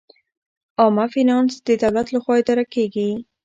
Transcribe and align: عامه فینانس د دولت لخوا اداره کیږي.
عامه 0.79 1.05
فینانس 1.13 1.53
د 1.67 1.69
دولت 1.83 2.07
لخوا 2.15 2.33
اداره 2.41 2.65
کیږي. 2.73 3.09